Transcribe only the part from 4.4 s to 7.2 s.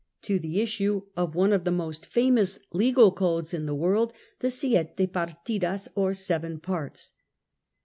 Siete Partidas, or "Seven Parts."